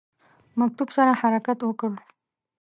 مکتوب 0.59 0.89
سره 0.97 1.11
حرکت 1.21 1.57
وکړ. 1.63 1.91